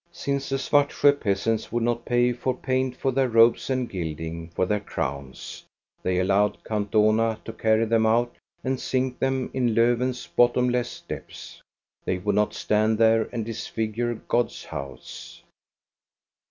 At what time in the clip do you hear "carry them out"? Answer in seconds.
7.53-8.35